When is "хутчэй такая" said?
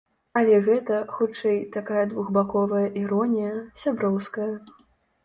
1.17-2.05